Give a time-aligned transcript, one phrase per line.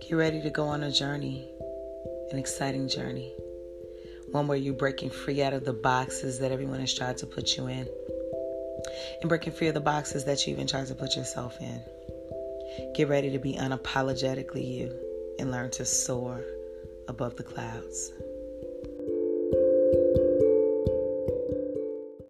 [0.00, 1.48] Get ready to go on a journey,
[2.30, 3.32] an exciting journey.
[4.30, 7.56] One where you're breaking free out of the boxes that everyone has tried to put
[7.56, 7.88] you in,
[9.20, 11.82] and breaking free of the boxes that you even tried to put yourself in.
[12.94, 14.94] Get ready to be unapologetically you
[15.38, 16.44] and learn to soar
[17.08, 18.12] above the clouds.